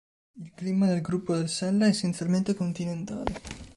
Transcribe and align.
Il 0.41 0.51
clima 0.55 0.87
del 0.87 1.01
Gruppo 1.01 1.35
del 1.35 1.47
Sella 1.47 1.85
è 1.85 1.89
essenzialmente 1.89 2.55
continentale. 2.55 3.33